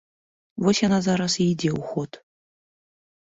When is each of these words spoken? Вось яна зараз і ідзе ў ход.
Вось 0.67 0.79
яна 0.87 0.97
зараз 1.07 1.35
і 1.37 1.45
ідзе 1.51 1.69
ў 1.77 1.91
ход. 1.91 2.11